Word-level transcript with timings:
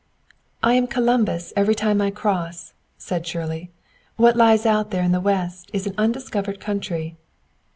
"I 0.63 0.73
am 0.73 0.87
Columbus 0.87 1.53
every 1.55 1.75
time 1.75 2.01
I 2.01 2.09
cross," 2.09 2.73
said 2.97 3.27
Shirley. 3.27 3.69
"What 4.17 4.35
lies 4.35 4.65
out 4.65 4.89
there 4.89 5.03
in 5.03 5.11
the 5.11 5.21
west 5.21 5.69
is 5.73 5.85
an 5.85 5.93
undiscovered 5.95 6.59
country." 6.59 7.17